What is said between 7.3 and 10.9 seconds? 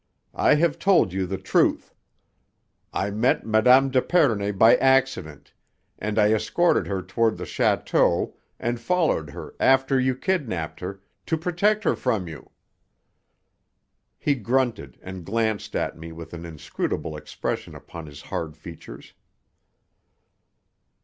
the château, and followed her after you kidnapped